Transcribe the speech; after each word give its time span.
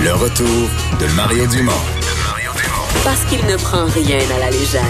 Le 0.00 0.12
retour 0.12 0.46
de 1.00 1.16
Mario 1.16 1.46
Dumont. 1.48 1.72
Parce 3.02 3.24
qu'il 3.24 3.44
ne 3.46 3.56
prend 3.56 3.84
rien 3.86 4.18
à 4.36 4.38
la 4.38 4.50
légère. 4.50 4.82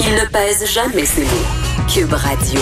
Il 0.00 0.12
ne 0.14 0.30
pèse 0.30 0.72
jamais 0.72 1.04
ses 1.04 1.22
mots. 1.22 1.88
Cube 1.92 2.12
Radio. 2.12 2.60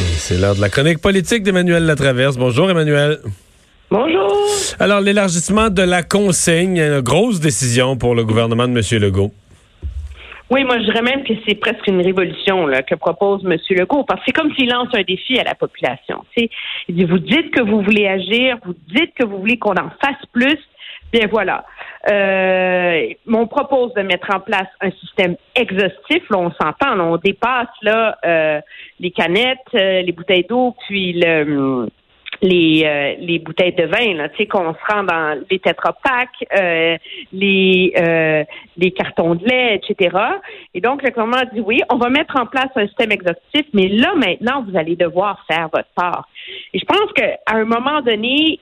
Et 0.00 0.04
C'est 0.16 0.38
l'heure 0.38 0.54
de 0.54 0.60
la 0.60 0.68
chronique 0.68 0.98
politique 0.98 1.42
d'Emmanuel 1.42 1.84
Latraverse. 1.84 2.36
Bonjour 2.36 2.70
Emmanuel. 2.70 3.18
Bonjour. 3.90 4.46
Alors 4.78 5.00
l'élargissement 5.00 5.70
de 5.70 5.82
la 5.82 6.02
consigne, 6.02 6.78
une 6.78 7.00
grosse 7.00 7.40
décision 7.40 7.96
pour 7.96 8.14
le 8.14 8.24
gouvernement 8.24 8.68
de 8.68 8.78
M. 8.78 9.00
Legault. 9.02 9.32
Oui, 10.52 10.64
moi 10.64 10.76
je 10.80 10.84
dirais 10.84 11.00
même 11.00 11.24
que 11.24 11.32
c'est 11.48 11.54
presque 11.54 11.86
une 11.86 12.02
révolution 12.02 12.66
là, 12.66 12.82
que 12.82 12.94
propose 12.94 13.42
M. 13.42 13.56
Legault, 13.70 14.04
parce 14.04 14.20
que 14.20 14.24
c'est 14.26 14.32
comme 14.32 14.52
s'il 14.54 14.68
lance 14.68 14.88
un 14.92 15.00
défi 15.00 15.38
à 15.38 15.44
la 15.44 15.54
population. 15.54 16.26
Il 16.36 16.94
dit, 16.94 17.04
vous 17.04 17.20
dites 17.20 17.50
que 17.52 17.62
vous 17.62 17.80
voulez 17.80 18.06
agir, 18.06 18.58
vous 18.62 18.74
dites 18.88 19.14
que 19.14 19.24
vous 19.24 19.38
voulez 19.38 19.58
qu'on 19.58 19.72
en 19.72 19.88
fasse 20.04 20.22
plus, 20.30 20.58
bien 21.10 21.26
voilà. 21.30 21.64
Euh, 22.10 23.14
on 23.32 23.46
propose 23.46 23.94
de 23.94 24.02
mettre 24.02 24.28
en 24.34 24.40
place 24.40 24.68
un 24.82 24.90
système 24.90 25.36
exhaustif. 25.54 26.22
Là, 26.28 26.36
on 26.36 26.50
s'entend, 26.50 27.00
on 27.00 27.16
dépasse 27.16 27.68
là 27.80 28.18
euh, 28.22 28.60
les 29.00 29.10
canettes, 29.10 29.58
euh, 29.74 30.02
les 30.02 30.12
bouteilles 30.12 30.44
d'eau, 30.46 30.76
puis 30.86 31.14
le 31.14 31.88
les, 32.42 32.82
euh, 32.84 33.14
les 33.20 33.38
bouteilles 33.38 33.74
de 33.74 33.84
vin, 33.84 34.14
là, 34.14 34.28
tu 34.28 34.38
sais, 34.38 34.46
qu'on 34.46 34.74
se 34.74 34.92
rend 34.92 35.04
dans 35.04 35.40
les 35.48 35.60
tétrapacks, 35.60 36.44
euh, 36.58 36.96
les, 37.32 37.92
euh, 37.96 38.44
les 38.76 38.90
cartons 38.90 39.36
de 39.36 39.44
lait, 39.46 39.76
etc. 39.76 40.16
Et 40.74 40.80
donc, 40.80 41.02
le 41.02 41.10
gouvernement 41.10 41.38
a 41.38 41.44
dit 41.46 41.60
oui, 41.60 41.80
on 41.90 41.96
va 41.96 42.10
mettre 42.10 42.36
en 42.38 42.46
place 42.46 42.68
un 42.74 42.86
système 42.86 43.12
exhaustif, 43.12 43.66
mais 43.72 43.88
là, 43.88 44.12
maintenant, 44.16 44.64
vous 44.68 44.76
allez 44.76 44.96
devoir 44.96 45.44
faire 45.46 45.68
votre 45.72 45.88
part. 45.94 46.28
Et 46.74 46.80
je 46.80 46.84
pense 46.84 47.12
qu'à 47.14 47.38
un 47.46 47.64
moment 47.64 48.00
donné, 48.02 48.58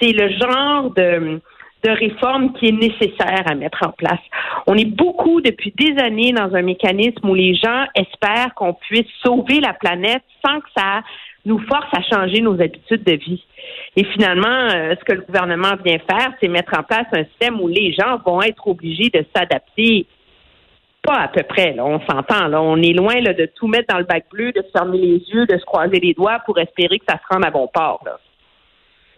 c'est 0.00 0.12
le 0.12 0.28
genre 0.30 0.90
de 0.90 1.40
de 1.84 1.90
réforme 1.90 2.52
qui 2.54 2.66
est 2.68 2.72
nécessaire 2.72 3.44
à 3.46 3.54
mettre 3.54 3.86
en 3.86 3.92
place. 3.92 4.20
On 4.66 4.74
est 4.74 4.86
beaucoup 4.86 5.40
depuis 5.40 5.72
des 5.76 5.96
années 6.02 6.32
dans 6.32 6.52
un 6.54 6.62
mécanisme 6.62 7.28
où 7.28 7.34
les 7.34 7.54
gens 7.54 7.84
espèrent 7.94 8.54
qu'on 8.56 8.74
puisse 8.74 9.06
sauver 9.22 9.60
la 9.60 9.72
planète 9.72 10.22
sans 10.44 10.60
que 10.60 10.68
ça 10.76 11.02
nous 11.46 11.60
force 11.60 11.86
à 11.92 12.02
changer 12.02 12.42
nos 12.42 12.60
habitudes 12.60 13.04
de 13.04 13.14
vie. 13.14 13.42
Et 13.94 14.04
finalement, 14.04 14.68
euh, 14.74 14.94
ce 14.98 15.04
que 15.04 15.12
le 15.12 15.22
gouvernement 15.22 15.74
vient 15.84 15.98
faire, 15.98 16.32
c'est 16.40 16.48
mettre 16.48 16.78
en 16.78 16.82
place 16.82 17.06
un 17.12 17.24
système 17.24 17.60
où 17.60 17.68
les 17.68 17.94
gens 17.94 18.18
vont 18.26 18.42
être 18.42 18.66
obligés 18.66 19.10
de 19.10 19.24
s'adapter. 19.34 20.06
Pas 21.02 21.20
à 21.20 21.28
peu 21.28 21.44
près, 21.44 21.72
là, 21.72 21.86
on 21.86 22.00
s'entend. 22.00 22.48
Là, 22.48 22.60
on 22.60 22.76
est 22.82 22.92
loin 22.92 23.14
là, 23.20 23.32
de 23.32 23.48
tout 23.54 23.68
mettre 23.68 23.86
dans 23.94 23.98
le 23.98 24.04
bac 24.04 24.26
bleu, 24.30 24.50
de 24.52 24.62
se 24.62 24.70
fermer 24.76 24.98
les 24.98 25.22
yeux, 25.32 25.46
de 25.46 25.56
se 25.56 25.64
croiser 25.64 26.00
les 26.00 26.14
doigts 26.14 26.40
pour 26.44 26.58
espérer 26.58 26.98
que 26.98 27.04
ça 27.08 27.16
se 27.16 27.32
rende 27.32 27.46
à 27.46 27.50
bon 27.50 27.68
port. 27.72 28.02
Là. 28.04 28.18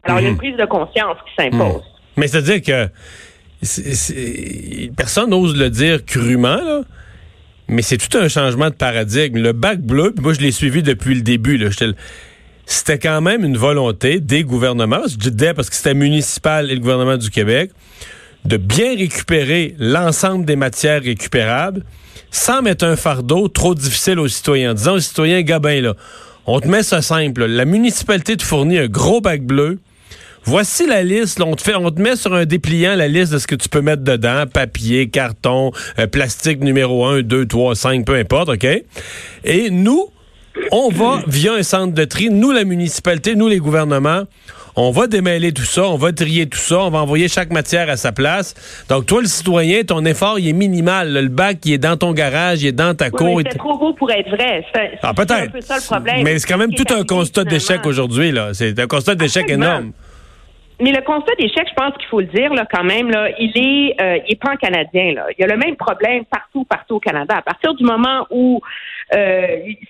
Alors, 0.03 0.21
il 0.21 0.25
y 0.25 0.27
a 0.27 0.31
une 0.31 0.37
prise 0.37 0.57
de 0.57 0.67
conscience 0.67 1.17
qui 1.27 1.43
s'impose. 1.43 1.83
Mais 2.17 2.29
c'est-à-dire 2.29 2.63
que 2.63 2.89
personne 4.97 5.31
n'ose 5.31 5.59
le 5.59 5.71
dire 5.71 6.05
crûment, 6.05 6.57
là. 6.63 6.83
Mais 7.69 7.83
c'est 7.83 7.99
tout 7.99 8.17
un 8.17 8.29
changement 8.29 8.71
de 8.71 8.75
paradigme. 8.75 9.39
Le 9.39 9.53
bac 9.53 9.81
bleu, 9.81 10.15
moi 10.21 10.33
je 10.33 10.41
l'ai 10.41 10.53
suivi 10.53 10.83
depuis 10.83 11.15
le 11.15 11.21
début. 11.21 11.59
là, 11.59 11.69
C'était 12.65 12.99
quand 12.99 13.21
même 13.21 13.45
une 13.45 13.59
volonté 13.59 14.21
des 14.21 14.43
gouvernements, 14.43 15.07
je 15.07 15.17
dis 15.17 15.31
des 15.31 15.53
parce 15.53 15.69
que 15.69 15.77
c'était 15.77 15.95
municipal 15.95 16.71
et 16.71 16.75
le 16.75 16.81
gouvernement 16.81 17.17
du 17.17 17.31
Québec, 17.31 17.71
de 18.45 18.57
bien 18.57 18.97
récupérer 18.97 19.75
l'ensemble 19.79 20.45
des 20.47 20.57
matières 20.57 21.03
récupérables 21.03 21.85
sans 22.31 22.63
mettre 22.63 22.85
un 22.85 22.97
fardeau 22.97 23.49
trop 23.49 23.75
difficile 23.75 24.19
aux 24.19 24.29
citoyens. 24.29 24.75
Disons 24.75 24.95
aux 24.95 25.01
citoyens, 25.01 25.43
Gabin, 25.43 25.81
là, 25.81 25.95
on 26.47 26.61
te 26.61 26.69
met 26.69 26.83
ça 26.83 27.03
simple. 27.03 27.45
La 27.45 27.67
municipalité 27.67 28.37
te 28.37 28.43
fournit 28.43 28.79
un 28.79 28.87
gros 28.87 29.21
bac 29.21 29.43
bleu. 29.43 29.79
Voici 30.45 30.87
la 30.87 31.03
liste. 31.03 31.39
là, 31.39 31.45
on, 31.47 31.55
te 31.55 31.63
fait, 31.63 31.75
on 31.75 31.91
te 31.91 32.01
met 32.01 32.17
sur 32.17 32.35
un 32.35 32.45
dépliant 32.45 32.95
la 32.97 33.09
liste 33.09 33.33
de 33.33 33.39
ce 33.39 33.47
que 33.47 33.55
tu 33.55 33.69
peux 33.69 33.81
mettre 33.83 34.03
dedans. 34.03 34.45
Papier, 34.53 35.09
carton, 35.09 35.73
euh, 35.99 36.07
plastique 36.07 36.61
numéro 36.61 37.05
1, 37.05 37.23
2, 37.23 37.47
3, 37.47 37.75
5, 37.75 38.05
peu 38.07 38.15
importe, 38.15 38.49
OK? 38.51 38.67
Et 39.45 39.71
nous, 39.71 40.07
on 40.73 40.89
va, 40.89 41.23
via 41.27 41.53
un 41.55 41.63
centre 41.63 41.95
de 41.95 42.05
tri, 42.05 42.31
nous, 42.31 42.51
la 42.51 42.65
municipalité, 42.65 43.35
nous, 43.37 43.49
les 43.49 43.59
gouvernements, 43.59 44.23
on 44.75 44.91
va 44.93 45.07
démêler 45.09 45.53
tout 45.53 45.65
ça, 45.65 45.85
on 45.89 45.97
va 45.97 46.13
trier 46.13 46.47
tout 46.47 46.59
ça, 46.59 46.79
on 46.81 46.91
va 46.91 47.01
envoyer 47.01 47.27
chaque 47.29 47.51
matière 47.53 47.91
à 47.91 47.97
sa 47.97 48.13
place. 48.13 48.55
Donc, 48.89 49.07
toi, 49.07 49.21
le 49.21 49.27
citoyen, 49.27 49.83
ton 49.83 50.05
effort, 50.05 50.39
il 50.39 50.49
est 50.49 50.53
minimal. 50.53 51.13
Le 51.13 51.29
bac, 51.29 51.59
il 51.65 51.73
est 51.75 51.79
dans 51.79 51.97
ton 51.97 52.13
garage, 52.13 52.63
il 52.63 52.69
est 52.69 52.73
dans 52.73 52.95
ta 52.95 53.07
Oui, 53.07 53.11
cour. 53.11 53.41
c'est 53.51 53.59
trop 53.59 53.77
beau 53.77 53.93
pour 53.95 54.11
être 54.13 54.29
vrai. 54.31 54.65
C'est 54.73 54.99
Ah, 55.03 55.11
un 55.11 55.15
peu 55.15 55.61
ça 55.61 55.77
le 55.77 55.83
problème. 55.85 56.23
Mais 56.23 56.39
c'est 56.39 56.47
quand 56.47 56.59
même 56.59 56.73
tout 56.75 56.95
un 56.95 57.03
constat 57.05 57.45
d'échec 57.45 57.85
aujourd'hui, 57.87 58.31
là. 58.31 58.51
C'est 58.55 58.79
un 58.79 58.87
constat 58.87 59.17
d'échec 59.17 59.51
énorme. 59.51 59.93
Mais 60.81 60.93
le 60.93 61.03
constat 61.03 61.35
d'échec, 61.35 61.67
je 61.69 61.75
pense 61.75 61.93
qu'il 61.97 62.07
faut 62.07 62.21
le 62.21 62.27
dire 62.27 62.55
là, 62.55 62.65
quand 62.71 62.85
même, 62.85 63.11
là, 63.11 63.29
il 63.39 63.51
est, 63.57 64.01
euh, 64.01 64.19
il 64.27 64.33
est 64.33 64.41
pan-canadien. 64.41 65.15
Là. 65.15 65.27
Il 65.37 65.41
y 65.41 65.45
a 65.45 65.49
le 65.49 65.57
même 65.57 65.75
problème 65.75 66.25
partout, 66.25 66.65
partout 66.65 66.97
au 66.97 67.01
Canada. 67.01 67.37
À 67.37 67.43
partir 67.43 67.75
du 67.75 67.85
moment 67.85 68.27
où 68.31 68.61
euh, 69.15 69.47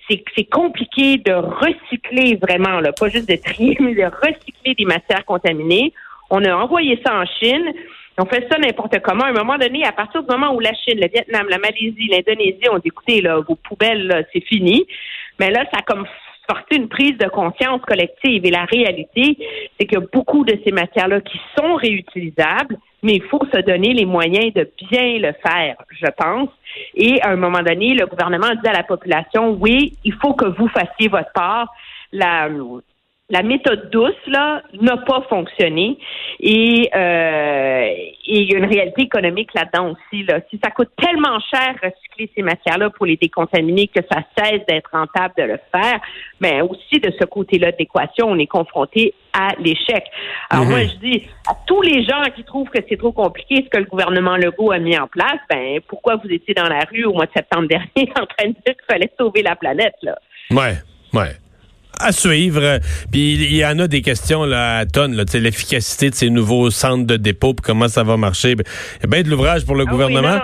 c'est 0.09 0.23
c'est 0.35 0.49
compliqué 0.49 1.17
de 1.17 1.33
recycler 1.33 2.39
vraiment, 2.41 2.79
là, 2.79 2.91
pas 2.91 3.07
juste 3.09 3.29
de 3.29 3.35
trier, 3.35 3.77
mais 3.79 3.93
de 3.93 4.05
recycler 4.05 4.73
des 4.73 4.85
matières 4.85 5.25
contaminées, 5.25 5.93
on 6.31 6.43
a 6.43 6.55
envoyé 6.55 6.99
ça 7.05 7.15
en 7.15 7.25
Chine. 7.25 7.71
On 8.17 8.25
fait 8.25 8.47
ça 8.51 8.57
n'importe 8.57 8.99
comment. 9.01 9.25
À 9.25 9.29
un 9.29 9.33
moment 9.33 9.57
donné, 9.57 9.85
à 9.85 9.91
partir 9.91 10.23
du 10.23 10.29
moment 10.29 10.53
où 10.53 10.59
la 10.59 10.73
Chine, 10.73 10.99
le 10.99 11.07
Vietnam, 11.07 11.47
la 11.49 11.57
Malaisie, 11.59 12.09
l'Indonésie 12.09 12.67
ont 12.69 12.79
dit, 12.79 12.87
écoutez, 12.87 13.21
là, 13.21 13.39
vos 13.47 13.55
poubelles, 13.55 14.07
là, 14.07 14.23
c'est 14.33 14.43
fini. 14.43 14.85
Mais 15.39 15.51
là, 15.51 15.63
ça 15.71 15.79
a 15.79 15.81
comme 15.83 16.05
une 16.71 16.87
prise 16.87 17.17
de 17.17 17.27
conscience 17.27 17.81
collective. 17.81 18.45
Et 18.45 18.51
la 18.51 18.65
réalité, 18.65 19.37
c'est 19.77 19.85
qu'il 19.85 19.99
y 19.99 20.01
a 20.01 20.05
beaucoup 20.11 20.43
de 20.43 20.57
ces 20.65 20.71
matières-là 20.71 21.21
qui 21.21 21.39
sont 21.57 21.75
réutilisables, 21.75 22.77
mais 23.03 23.13
il 23.13 23.23
faut 23.23 23.41
se 23.53 23.61
donner 23.61 23.93
les 23.93 24.05
moyens 24.05 24.53
de 24.53 24.69
bien 24.89 25.19
le 25.19 25.33
faire, 25.43 25.75
je 25.89 26.07
pense. 26.17 26.49
Et 26.95 27.21
à 27.21 27.29
un 27.29 27.35
moment 27.35 27.61
donné, 27.61 27.93
le 27.93 28.05
gouvernement 28.05 28.49
dit 28.61 28.69
à 28.69 28.73
la 28.73 28.83
population, 28.83 29.57
oui, 29.59 29.97
il 30.03 30.13
faut 30.13 30.33
que 30.33 30.45
vous 30.45 30.67
fassiez 30.69 31.07
votre 31.07 31.31
part. 31.33 31.71
La, 32.11 32.49
la 33.29 33.43
méthode 33.43 33.89
douce 33.91 34.11
là 34.27 34.63
n'a 34.81 34.97
pas 34.97 35.21
fonctionné 35.29 35.97
et 36.39 36.89
euh, 36.95 37.85
et 38.31 38.41
il 38.41 38.51
y 38.51 38.55
a 38.55 38.57
une 38.57 38.65
réalité 38.65 39.03
économique 39.03 39.53
là-dedans 39.53 39.91
aussi 39.91 40.23
là. 40.23 40.39
Si 40.49 40.59
ça 40.63 40.71
coûte 40.71 40.89
tellement 40.99 41.39
cher 41.53 41.75
recycler 41.81 42.31
ces 42.35 42.41
matières-là 42.41 42.89
pour 42.89 43.05
les 43.05 43.17
décontaminer 43.17 43.87
que 43.87 44.01
ça 44.11 44.21
cesse 44.37 44.65
d'être 44.67 44.89
rentable 44.91 45.33
de 45.37 45.43
le 45.43 45.59
faire, 45.71 45.99
mais 46.39 46.61
aussi 46.61 46.99
de 46.99 47.13
ce 47.19 47.25
côté-là 47.25 47.71
de 47.71 47.77
l'équation, 47.77 48.27
on 48.29 48.37
est 48.37 48.47
confronté 48.47 49.13
à 49.33 49.49
l'échec. 49.59 50.03
Alors 50.49 50.65
moi 50.65 50.83
je 50.83 50.95
dis 50.95 51.27
à 51.47 51.53
tous 51.67 51.83
les 51.83 52.03
gens 52.03 52.23
qui 52.35 52.43
trouvent 52.43 52.69
que 52.69 52.79
c'est 52.89 52.97
trop 52.97 53.11
compliqué 53.11 53.63
ce 53.63 53.69
que 53.69 53.77
le 53.77 53.85
gouvernement 53.85 54.37
Legault 54.37 54.71
a 54.71 54.79
mis 54.79 54.97
en 54.97 55.07
place, 55.07 55.39
ben 55.49 55.79
pourquoi 55.87 56.15
vous 56.15 56.29
étiez 56.31 56.55
dans 56.55 56.67
la 56.67 56.79
rue 56.91 57.05
au 57.05 57.13
mois 57.13 57.27
de 57.27 57.31
septembre 57.35 57.67
dernier 57.69 58.11
en 58.19 58.25
train 58.25 58.47
de 58.47 58.55
dire 58.65 58.75
qu'il 58.75 58.85
fallait 58.89 59.11
sauver 59.19 59.43
la 59.43 59.55
planète 59.55 59.95
là? 60.01 60.17
Ouais, 60.49 60.73
ouais. 61.13 61.35
À 61.99 62.11
suivre. 62.11 62.79
Puis 63.11 63.33
il 63.33 63.55
y 63.55 63.65
en 63.65 63.77
a 63.79 63.87
des 63.87 64.01
questions 64.01 64.45
là, 64.45 64.77
à 64.79 64.85
tonnes, 64.85 65.15
là, 65.15 65.23
l'efficacité 65.33 66.09
de 66.09 66.15
ces 66.15 66.29
nouveaux 66.29 66.69
centres 66.69 67.05
de 67.05 67.17
dépôt, 67.17 67.53
puis 67.53 67.63
comment 67.63 67.87
ça 67.89 68.03
va 68.03 68.15
marcher. 68.17 68.51
Il 68.51 68.57
y 69.01 69.05
a 69.05 69.07
bien 69.07 69.21
de 69.21 69.29
l'ouvrage 69.29 69.65
pour 69.65 69.75
le 69.75 69.83
Ah 69.87 69.91
gouvernement. 69.91 70.39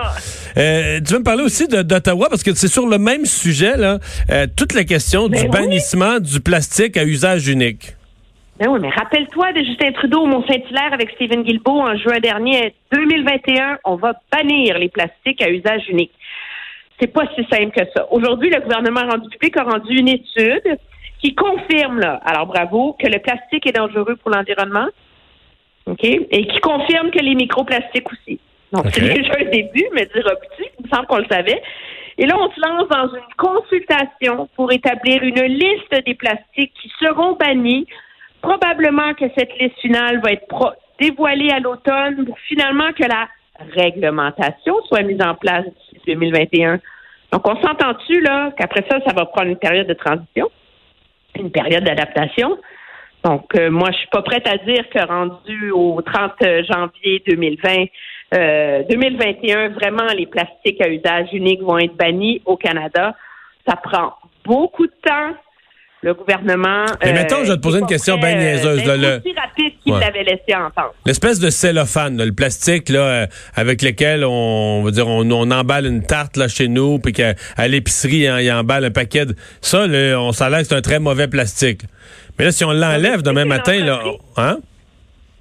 Euh, 0.58 1.00
tu 1.06 1.12
veux 1.14 1.18
me 1.20 1.24
parler 1.24 1.42
aussi 1.42 1.66
de- 1.66 1.82
d'Ottawa, 1.82 2.28
parce 2.28 2.42
que 2.42 2.54
c'est 2.54 2.68
sur 2.68 2.86
le 2.86 2.98
même 2.98 3.24
sujet, 3.24 3.76
là, 3.76 3.98
euh, 4.30 4.46
toute 4.56 4.74
la 4.74 4.84
question 4.84 5.28
Ben 5.28 5.38
du 5.40 5.44
oui. 5.46 5.50
bannissement 5.50 6.18
du 6.20 6.40
plastique 6.40 6.96
à 6.96 7.04
usage 7.04 7.48
unique. 7.48 7.94
Ben 8.58 8.68
oui, 8.68 8.78
mais 8.80 8.88
rappelle-toi 8.90 9.52
de 9.52 9.64
Justin 9.64 9.92
Trudeau 9.92 10.20
au 10.22 10.26
Mont-Saint-Hilaire 10.26 10.92
avec 10.92 11.10
Stephen 11.14 11.42
Guilbeault 11.42 11.80
en 11.80 11.96
juin 11.98 12.20
dernier. 12.20 12.74
2021, 12.92 13.78
on 13.84 13.96
va 13.96 14.14
bannir 14.32 14.78
les 14.78 14.88
plastiques 14.88 15.42
à 15.42 15.50
usage 15.50 15.82
unique. 15.90 16.12
C'est 16.98 17.12
pas 17.12 17.24
si 17.36 17.42
simple 17.50 17.72
que 17.76 17.84
ça. 17.94 18.06
Aujourd'hui, 18.10 18.48
le 18.48 18.60
gouvernement 18.62 19.02
rendu 19.10 19.28
public 19.28 19.56
a 19.58 19.64
rendu 19.64 19.94
une 19.98 20.08
étude 20.08 20.78
qui 21.26 21.34
confirme, 21.34 21.98
là, 21.98 22.20
alors 22.24 22.46
bravo, 22.46 22.96
que 23.00 23.08
le 23.08 23.18
plastique 23.18 23.66
est 23.66 23.72
dangereux 23.72 24.16
pour 24.16 24.30
l'environnement. 24.30 24.86
OK? 25.86 26.04
Et 26.04 26.46
qui 26.46 26.60
confirme 26.60 27.10
que 27.10 27.18
les 27.18 27.34
microplastiques 27.34 28.10
aussi. 28.12 28.38
Donc, 28.72 28.86
c'est 28.92 29.00
déjà 29.00 29.32
un 29.40 29.50
début, 29.50 29.86
mais 29.92 30.06
dire 30.06 30.24
petit, 30.24 30.70
il 30.78 30.84
me 30.84 30.88
semble 30.88 31.06
qu'on 31.06 31.18
le 31.18 31.26
savait. 31.30 31.60
Et 32.18 32.26
là, 32.26 32.36
on 32.38 32.50
se 32.50 32.60
lance 32.60 32.88
dans 32.88 33.14
une 33.14 33.34
consultation 33.36 34.48
pour 34.54 34.72
établir 34.72 35.22
une 35.22 35.42
liste 35.42 36.04
des 36.06 36.14
plastiques 36.14 36.72
qui 36.80 36.92
seront 37.00 37.34
bannis. 37.34 37.86
Probablement 38.40 39.14
que 39.14 39.24
cette 39.36 39.56
liste 39.58 39.78
finale 39.80 40.20
va 40.22 40.32
être 40.32 40.76
dévoilée 41.00 41.50
à 41.50 41.58
l'automne 41.58 42.24
pour 42.24 42.38
finalement 42.40 42.92
que 42.92 43.04
la 43.04 43.28
réglementation 43.74 44.74
soit 44.88 45.02
mise 45.02 45.22
en 45.22 45.34
place 45.34 45.64
d'ici 45.64 46.00
2021. 46.06 46.80
Donc, 47.32 47.46
on 47.46 47.56
s'entend-tu, 47.60 48.20
là, 48.20 48.52
qu'après 48.56 48.84
ça, 48.88 48.98
ça 49.06 49.12
va 49.12 49.26
prendre 49.26 49.48
une 49.48 49.58
période 49.58 49.86
de 49.88 49.94
transition, 49.94 50.50
une 51.40 51.50
période 51.50 51.84
d'adaptation. 51.84 52.58
Donc, 53.24 53.54
euh, 53.56 53.70
moi, 53.70 53.90
je 53.90 53.98
suis 53.98 54.08
pas 54.08 54.22
prête 54.22 54.46
à 54.46 54.56
dire 54.58 54.88
que 54.88 55.04
rendu 55.04 55.70
au 55.72 56.00
30 56.00 56.32
janvier 56.70 57.22
2020, 57.26 57.86
euh, 58.34 58.82
2021, 58.88 59.70
vraiment, 59.70 60.06
les 60.16 60.26
plastiques 60.26 60.80
à 60.80 60.88
usage 60.88 61.28
unique 61.32 61.62
vont 61.62 61.78
être 61.78 61.96
bannis 61.96 62.42
au 62.44 62.56
Canada. 62.56 63.16
Ça 63.66 63.76
prend 63.76 64.14
beaucoup 64.44 64.86
de 64.86 64.94
temps. 65.02 65.34
Le 66.06 66.14
gouvernement. 66.14 66.84
Mais 67.04 67.12
mettons, 67.12 67.42
je 67.42 67.50
vais 67.50 67.56
te 67.56 67.62
poser 67.62 67.80
une 67.80 67.86
question 67.86 68.16
bien 68.16 68.36
niaiseuse, 68.36 68.76
d'être 68.76 68.86
là, 68.86 68.96
le- 68.96 69.16
aussi 69.18 69.34
rapide 69.36 69.72
qu'il 69.82 69.92
Ouais. 69.92 69.98
l'avait 69.98 70.22
laissé 70.22 70.54
entendre. 70.54 70.94
L'espèce 71.04 71.40
de 71.40 71.50
cellophane, 71.50 72.16
là, 72.16 72.24
le 72.24 72.32
plastique 72.32 72.88
là, 72.90 73.00
euh, 73.00 73.26
avec 73.56 73.82
lequel 73.82 74.24
on, 74.24 74.30
on 74.30 74.82
va 74.84 74.92
dire 74.92 75.08
on, 75.08 75.28
on 75.28 75.50
emballe 75.50 75.84
une 75.84 76.06
tarte 76.06 76.36
là 76.36 76.46
chez 76.46 76.68
nous, 76.68 77.00
puis 77.00 77.12
qu'à 77.12 77.34
à 77.56 77.66
l'épicerie 77.66 78.28
hein, 78.28 78.38
il 78.40 78.52
emballe 78.52 78.84
un 78.84 78.92
paquet. 78.92 79.26
De, 79.26 79.34
ça, 79.60 79.88
là, 79.88 80.20
on 80.20 80.30
s'en 80.30 80.48
que 80.48 80.62
c'est 80.62 80.76
un 80.76 80.80
très 80.80 81.00
mauvais 81.00 81.26
plastique. 81.26 81.80
Mais 82.38 82.44
là, 82.44 82.52
si 82.52 82.64
on 82.64 82.70
l'enlève 82.72 83.22
demain 83.22 83.44
matin, 83.44 83.84
là, 83.84 84.00
hein? 84.36 84.58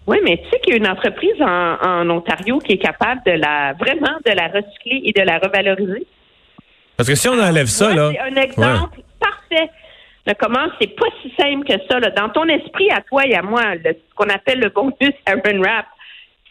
Oui, 0.08 0.18
mais 0.24 0.38
tu 0.38 0.50
sais 0.50 0.60
qu'il 0.62 0.74
y 0.74 0.78
a 0.78 0.78
une 0.80 0.88
entreprise 0.88 1.40
en, 1.42 1.76
en 1.84 2.10
Ontario 2.10 2.58
qui 2.58 2.74
est 2.74 2.78
capable 2.80 3.22
de 3.28 3.34
la 3.34 3.74
vraiment 3.80 4.18
de 4.26 4.32
la 4.32 4.48
recycler 4.48 5.02
et 5.04 5.12
de 5.12 5.22
la 5.22 5.38
revaloriser. 5.38 6.08
Parce 6.98 7.08
que 7.08 7.14
si 7.14 7.28
on 7.30 7.40
enlève 7.40 7.68
ça, 7.68 7.90
Ouais, 7.90 7.96
là, 7.96 8.12
C'est 8.14 8.20
un 8.40 8.42
exemple 8.42 9.00
parfait 9.20 9.70
de 10.28 10.34
comment 10.40 10.68
c'est 10.80 10.96
pas 10.96 11.06
si 11.22 11.32
simple 11.40 11.66
que 11.66 11.74
ça. 11.90 12.00
Là. 12.00 12.10
Dans 12.12 12.30
ton 12.30 12.46
esprit, 12.48 12.90
à 12.92 13.02
toi 13.02 13.26
et 13.26 13.36
à 13.36 13.42
moi, 13.42 13.76
le- 13.76 13.94
ce 13.94 14.16
qu'on 14.16 14.30
appelle 14.30 14.60
le 14.60 14.70
bonus 14.70 15.14
Aaron 15.26 15.60
Wrap, 15.60 15.86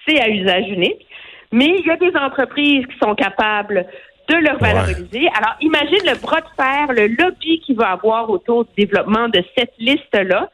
c'est 0.07 0.21
à 0.21 0.29
usage 0.29 0.69
unique. 0.69 1.07
Mais 1.53 1.67
il 1.79 1.87
y 1.87 1.91
a 1.91 1.97
des 1.97 2.15
entreprises 2.17 2.85
qui 2.87 2.99
sont 3.03 3.15
capables 3.15 3.87
de 4.29 4.35
le 4.37 4.57
valoriser. 4.59 5.29
Alors, 5.37 5.55
imagine 5.61 5.99
le 6.07 6.21
bras 6.21 6.41
de 6.41 6.47
fer, 6.57 6.87
le 6.89 7.09
lobby 7.23 7.61
qu'il 7.61 7.77
va 7.77 7.91
avoir 7.91 8.31
autour 8.31 8.65
du 8.65 8.71
développement 8.85 9.29
de 9.29 9.43
cette 9.57 9.73
liste-là 9.79 10.51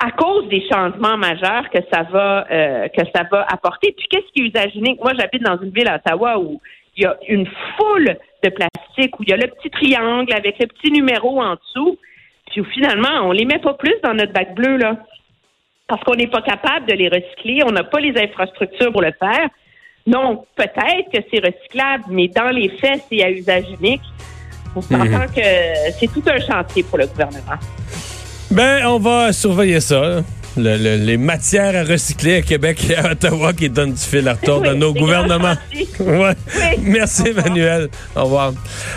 à 0.00 0.10
cause 0.10 0.48
des 0.48 0.62
changements 0.70 1.16
majeurs 1.16 1.68
que 1.70 1.78
ça 1.92 2.02
va 2.02 2.46
euh, 2.50 2.88
que 2.88 3.02
ça 3.14 3.22
va 3.30 3.46
apporter. 3.50 3.94
Puis 3.96 4.06
qu'est-ce 4.08 4.26
qui 4.32 4.42
est 4.42 4.48
usage 4.48 4.74
unique? 4.76 5.00
Moi, 5.02 5.12
j'habite 5.18 5.42
dans 5.42 5.58
une 5.60 5.70
ville 5.70 5.88
à 5.88 5.96
Ottawa 5.96 6.38
où 6.38 6.60
il 6.96 7.02
y 7.04 7.06
a 7.06 7.16
une 7.28 7.46
foule 7.76 8.16
de 8.42 8.48
plastique, 8.50 9.18
où 9.18 9.22
il 9.24 9.30
y 9.30 9.32
a 9.32 9.36
le 9.36 9.48
petit 9.48 9.70
triangle 9.70 10.32
avec 10.32 10.58
le 10.58 10.66
petit 10.66 10.90
numéro 10.92 11.40
en 11.40 11.54
dessous. 11.54 11.98
Puis 12.54 12.64
finalement, 12.72 13.08
on 13.22 13.32
les 13.32 13.44
met 13.44 13.58
pas 13.58 13.74
plus 13.74 13.94
dans 14.02 14.14
notre 14.14 14.32
bac 14.32 14.54
bleu, 14.54 14.76
là. 14.76 14.96
Parce 15.88 16.02
qu'on 16.04 16.14
n'est 16.14 16.28
pas 16.28 16.40
capable 16.40 16.86
de 16.86 16.94
les 16.94 17.08
recycler, 17.08 17.62
on 17.66 17.72
n'a 17.72 17.84
pas 17.84 17.98
les 18.00 18.14
infrastructures 18.16 18.92
pour 18.92 19.02
le 19.02 19.12
faire. 19.18 19.48
Donc, 20.06 20.46
peut-être 20.54 21.10
que 21.12 21.18
c'est 21.30 21.44
recyclable, 21.44 22.04
mais 22.08 22.28
dans 22.28 22.50
les 22.50 22.68
faits, 22.80 23.02
c'est 23.10 23.22
à 23.22 23.30
usage 23.30 23.64
unique. 23.80 24.02
On 24.76 24.80
s'entend 24.80 25.26
que 25.26 25.42
c'est 25.98 26.12
tout 26.12 26.22
un 26.26 26.38
chantier 26.38 26.82
pour 26.84 26.98
le 26.98 27.06
gouvernement. 27.06 27.58
ben 28.50 28.86
on 28.86 28.98
va 28.98 29.32
surveiller 29.32 29.80
ça. 29.80 30.22
Là. 30.56 30.76
Le- 30.76 30.96
le- 30.96 31.04
les 31.04 31.16
matières 31.16 31.74
à 31.76 31.84
recycler 31.84 32.36
à 32.36 32.42
Québec 32.42 32.86
et 32.90 32.96
à 32.96 33.12
Ottawa 33.12 33.52
qui 33.52 33.68
donnent 33.70 33.92
du 33.94 34.00
fil 34.00 34.26
à 34.28 34.34
retordre 34.34 34.68
à 34.68 34.72
Oui, 34.72 34.78
nos 34.78 34.92
gouvernements. 34.94 35.54
Ouais. 36.00 36.34
Oui. 36.56 36.78
Merci. 36.82 37.22
Emmanuel. 37.28 37.88
Au 38.16 38.24
revoir. 38.24 38.52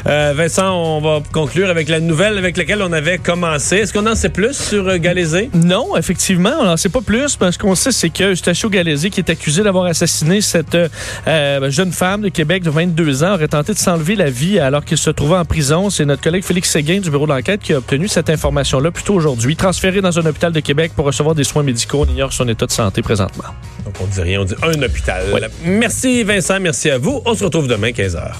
Euh, 0.07 0.33
Vincent, 0.36 0.74
on 0.75 1.00
va 1.00 1.21
conclure 1.31 1.69
avec 1.69 1.89
la 1.89 2.00
nouvelle 2.00 2.38
avec 2.38 2.57
laquelle 2.57 2.81
on 2.81 2.92
avait 2.92 3.19
commencé. 3.19 3.77
Est-ce 3.77 3.94
qu'on 3.94 4.07
en 4.07 4.15
sait 4.15 4.30
plus 4.30 4.54
sur 4.57 4.88
euh, 4.88 4.98
Galézé? 4.98 5.50
Non, 5.54 5.95
effectivement, 5.95 6.54
on 6.59 6.65
n'en 6.65 6.77
sait 6.77 6.89
pas 6.89 7.01
plus, 7.01 7.36
parce 7.36 7.54
ce 7.56 7.59
qu'on 7.59 7.75
sait, 7.75 7.92
c'est 7.92 8.09
que 8.09 8.31
Eustachio 8.33 8.69
Galézé, 8.69 9.09
qui 9.12 9.19
est 9.19 9.30
accusé 9.30 9.63
d'avoir 9.63 9.86
assassiné 9.86 10.42
cette 10.42 10.75
euh, 11.27 11.69
jeune 11.71 11.92
femme 11.92 12.21
de 12.21 12.30
Québec 12.30 12.63
de 12.63 12.69
22 12.71 13.24
ans, 13.24 13.33
aurait 13.36 13.48
tenté 13.48 13.74
de 13.74 13.77
s'enlever 13.77 14.15
la 14.15 14.30
vie 14.30 14.59
alors 14.59 14.83
qu'il 14.83 14.98
se 14.98 15.09
trouvait 15.12 15.38
en 15.38 15.45
prison. 15.45 15.89
C'est 15.89 16.06
notre 16.06 16.21
collègue 16.24 16.44
Félix 16.44 16.69
Séguin 16.71 17.00
du 17.00 17.09
bureau 17.12 17.27
d'enquête 17.27 17.62
qui 17.62 17.74
a 17.74 17.77
obtenu 17.77 18.07
cette 18.07 18.30
information-là 18.30 18.92
plus 18.92 19.04
tôt 19.04 19.13
aujourd'hui. 19.15 19.56
Transféré 19.56 20.01
dans 20.01 20.18
un 20.19 20.25
hôpital 20.25 20.51
de 20.51 20.59
Québec 20.59 20.92
pour 20.95 21.06
recevoir 21.06 21.36
des 21.36 21.44
soins 21.48 21.64
médicaux. 21.64 22.06
On 22.08 22.12
ignore 22.12 22.34
son 22.34 22.48
état 22.48 22.66
de 22.66 22.72
santé 22.72 23.02
présentement. 23.02 23.46
Donc, 23.86 23.96
on 24.02 24.06
dit 24.06 24.22
rien, 24.22 24.42
on 24.42 24.46
dit 24.46 24.56
un 24.62 24.82
hôpital. 24.82 25.24
Merci, 25.66 26.24
Vincent. 26.24 26.60
Merci 26.60 26.90
à 26.90 26.98
vous. 26.98 27.22
On 27.26 27.34
se 27.34 27.44
retrouve 27.44 27.68
demain, 27.68 27.90
15h. 27.90 28.34